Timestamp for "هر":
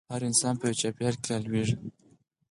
0.13-0.21